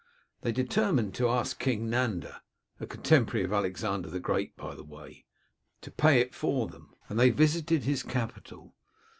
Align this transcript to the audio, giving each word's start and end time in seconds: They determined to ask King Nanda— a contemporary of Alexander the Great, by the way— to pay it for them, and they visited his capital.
They 0.41 0.51
determined 0.51 1.13
to 1.13 1.29
ask 1.29 1.59
King 1.59 1.87
Nanda— 1.87 2.41
a 2.79 2.87
contemporary 2.87 3.45
of 3.45 3.53
Alexander 3.53 4.09
the 4.09 4.19
Great, 4.19 4.57
by 4.57 4.73
the 4.73 4.83
way— 4.83 5.25
to 5.83 5.91
pay 5.91 6.19
it 6.19 6.33
for 6.33 6.65
them, 6.67 6.95
and 7.07 7.19
they 7.19 7.29
visited 7.29 7.83
his 7.83 8.01
capital. 8.01 8.73